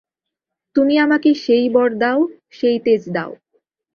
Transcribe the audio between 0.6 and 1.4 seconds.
তুমি আমাকে